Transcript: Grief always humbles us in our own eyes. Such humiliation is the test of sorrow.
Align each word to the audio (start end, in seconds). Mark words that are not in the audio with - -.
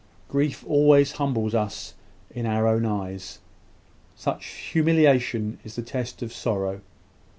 Grief 0.29 0.65
always 0.67 1.11
humbles 1.11 1.53
us 1.53 1.93
in 2.31 2.47
our 2.47 2.65
own 2.67 2.87
eyes. 2.87 3.37
Such 4.15 4.47
humiliation 4.47 5.59
is 5.63 5.75
the 5.75 5.83
test 5.83 6.23
of 6.23 6.33
sorrow. 6.33 6.81